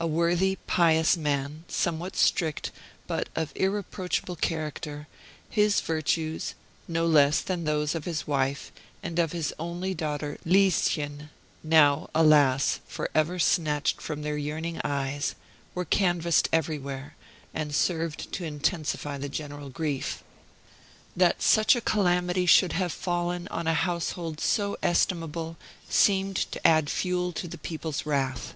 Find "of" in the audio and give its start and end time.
3.36-3.52, 7.94-8.06, 9.18-9.32